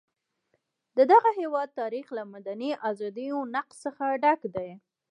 د 0.97 0.99
دغه 1.11 1.29
هېواد 1.39 1.69
تاریخ 1.81 2.07
له 2.17 2.23
مدني 2.33 2.71
ازادیو 2.89 3.37
نقض 3.55 3.75
څخه 3.85 4.05
ډک 4.23 4.41
دی. 4.55 4.69